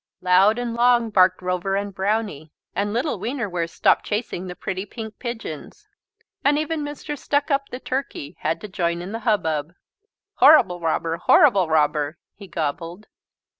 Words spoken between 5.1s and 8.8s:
pigeons. And even Mr. Stuckup, the turkey, had to